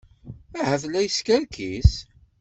Ahat 0.61 0.83
la 0.87 1.01
yeskerkis. 1.01 1.91